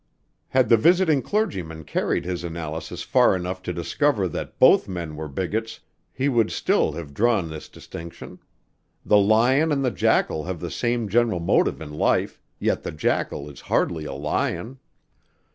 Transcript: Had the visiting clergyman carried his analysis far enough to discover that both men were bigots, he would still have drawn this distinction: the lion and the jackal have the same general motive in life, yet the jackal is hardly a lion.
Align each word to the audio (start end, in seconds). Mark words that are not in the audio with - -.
Had 0.47 0.67
the 0.69 0.77
visiting 0.77 1.21
clergyman 1.21 1.83
carried 1.83 2.25
his 2.25 2.43
analysis 2.43 3.03
far 3.03 3.35
enough 3.35 3.61
to 3.61 3.71
discover 3.71 4.27
that 4.29 4.57
both 4.57 4.87
men 4.87 5.15
were 5.15 5.27
bigots, 5.27 5.79
he 6.11 6.27
would 6.27 6.51
still 6.51 6.93
have 6.93 7.13
drawn 7.13 7.51
this 7.51 7.69
distinction: 7.69 8.39
the 9.05 9.19
lion 9.19 9.71
and 9.71 9.85
the 9.85 9.91
jackal 9.91 10.45
have 10.45 10.59
the 10.59 10.71
same 10.71 11.07
general 11.07 11.39
motive 11.39 11.79
in 11.79 11.93
life, 11.93 12.41
yet 12.57 12.81
the 12.81 12.91
jackal 12.91 13.47
is 13.47 13.61
hardly 13.61 14.05
a 14.05 14.13
lion. 14.13 14.79